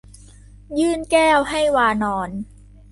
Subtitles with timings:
[0.79, 2.29] ยื่นแก้วให้วานร